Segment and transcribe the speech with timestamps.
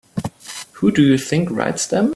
[0.77, 2.09] Who do you think writes them?